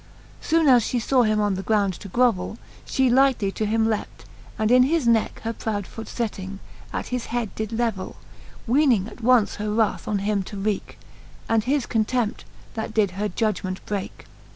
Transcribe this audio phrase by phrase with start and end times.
[0.41, 4.25] Sopne as fhe faw him on the ground to grovell, She lightly to him leapt,
[4.57, 6.57] and in his necke Her proud foote letting,
[6.91, 8.15] at his head did levell,
[8.67, 10.97] Weening at once her wrath on him to wreake,
[11.47, 14.25] And his contempt, that did her judgment breake.